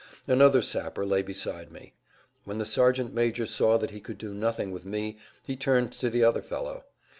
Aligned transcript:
Another 0.27 0.63
sapper 0.63 1.05
lay 1.05 1.21
beside 1.21 1.71
me. 1.71 1.93
When 2.43 2.57
the 2.57 2.65
sergeant 2.65 3.13
major 3.13 3.45
saw 3.45 3.77
that 3.77 3.91
he 3.91 3.99
could 4.01 4.17
do 4.17 4.33
nothing 4.33 4.71
with 4.71 4.83
me 4.83 5.19
he 5.45 5.55
turned 5.55 5.91
to 5.91 6.09
the 6.09 6.23
other 6.23 6.41
fellow. 6.41 6.85